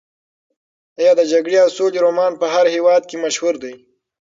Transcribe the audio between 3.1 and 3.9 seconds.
مشهور دی؟